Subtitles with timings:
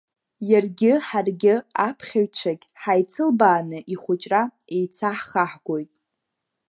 [0.49, 1.55] Иаргьы ҳаргьы
[1.87, 4.41] аԥхьаҩцәагь ҳаицылбааны ихәыҷра
[4.75, 5.91] еицаҳхаҳгоит.